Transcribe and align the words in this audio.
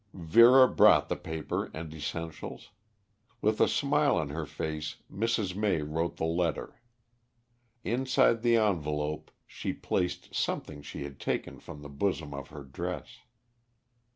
Vera 0.15 0.67
brought 0.67 1.09
the 1.09 1.15
paper 1.15 1.69
and 1.75 1.93
essentials. 1.93 2.71
With 3.39 3.61
a 3.61 3.67
smile 3.67 4.17
on 4.17 4.29
her 4.31 4.47
face 4.47 4.95
Mrs. 5.13 5.53
May 5.55 5.83
wrote 5.83 6.17
the 6.17 6.23
letter. 6.25 6.81
Inside 7.83 8.41
the 8.41 8.55
envelope 8.57 9.29
she 9.45 9.73
placed 9.73 10.33
something 10.33 10.81
she 10.81 11.03
had 11.03 11.19
taken 11.19 11.59
from 11.59 11.83
the 11.83 11.87
bosom 11.89 12.33
of 12.33 12.49
her 12.49 12.63
dress. 12.63 13.19